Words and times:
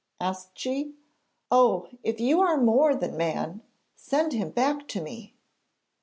asked 0.19 0.57
she. 0.57 0.95
'Oh! 1.51 1.87
if 2.03 2.19
you 2.19 2.41
are 2.41 2.57
more 2.59 2.95
than 2.95 3.15
man, 3.15 3.61
send 3.95 4.33
him 4.33 4.49
back 4.49 4.87
to 4.87 4.99
me!' 4.99 5.35